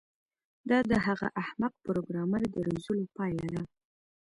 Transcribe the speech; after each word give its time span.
دا 0.69 0.79
د 0.89 0.91
هغه 1.05 1.27
احمق 1.41 1.73
پروګرامر 1.85 2.41
د 2.53 2.55
روزلو 2.67 3.05
پایله 3.17 3.47
ده 3.53 3.63